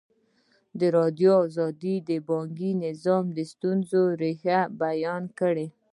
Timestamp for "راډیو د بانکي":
0.97-2.71